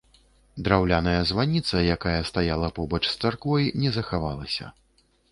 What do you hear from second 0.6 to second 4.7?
Драўляная званіца, якая стаяла побач з царквой, не захавалася.